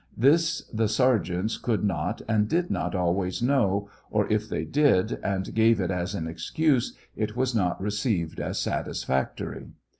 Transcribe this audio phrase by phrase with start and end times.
[0.17, 5.53] This the sergeants could not and did not always know, or if they did, and
[5.53, 9.67] gave it as an excuse, it was not received as satisfactory.